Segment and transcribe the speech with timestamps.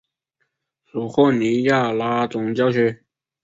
[0.85, 3.03] 属霍尼亚拉总教区。